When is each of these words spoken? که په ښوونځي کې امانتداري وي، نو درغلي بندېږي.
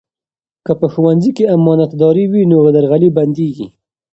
که 0.65 0.73
په 0.79 0.87
ښوونځي 0.93 1.31
کې 1.37 1.51
امانتداري 1.55 2.25
وي، 2.31 2.43
نو 2.51 2.57
درغلي 2.75 3.09
بندېږي. 3.17 3.67